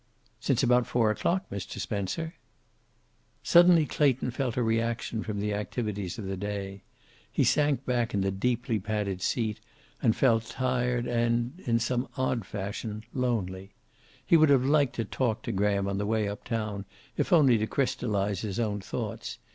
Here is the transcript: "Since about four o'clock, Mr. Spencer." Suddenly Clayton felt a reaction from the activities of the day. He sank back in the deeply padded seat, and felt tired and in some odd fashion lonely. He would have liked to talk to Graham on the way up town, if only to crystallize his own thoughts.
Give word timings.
"Since 0.39 0.63
about 0.63 0.87
four 0.87 1.11
o'clock, 1.11 1.47
Mr. 1.51 1.77
Spencer." 1.77 2.33
Suddenly 3.43 3.85
Clayton 3.85 4.31
felt 4.31 4.57
a 4.57 4.63
reaction 4.63 5.21
from 5.21 5.39
the 5.39 5.53
activities 5.53 6.17
of 6.17 6.25
the 6.25 6.35
day. 6.35 6.81
He 7.31 7.43
sank 7.43 7.85
back 7.85 8.15
in 8.15 8.21
the 8.21 8.31
deeply 8.31 8.79
padded 8.79 9.21
seat, 9.21 9.59
and 10.01 10.15
felt 10.15 10.45
tired 10.47 11.05
and 11.05 11.53
in 11.67 11.77
some 11.77 12.07
odd 12.17 12.47
fashion 12.47 13.03
lonely. 13.13 13.73
He 14.25 14.37
would 14.37 14.49
have 14.49 14.65
liked 14.65 14.95
to 14.95 15.05
talk 15.05 15.43
to 15.43 15.51
Graham 15.51 15.87
on 15.87 15.99
the 15.99 16.07
way 16.07 16.27
up 16.27 16.45
town, 16.45 16.85
if 17.15 17.31
only 17.31 17.59
to 17.59 17.67
crystallize 17.67 18.41
his 18.41 18.59
own 18.59 18.81
thoughts. 18.81 19.37